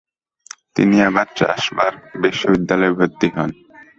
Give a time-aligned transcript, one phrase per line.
[0.75, 3.49] তিনি আবার স্ট্রাসবার্গ বিশ্ববিদ্যাললয়ে ভর্তি হন।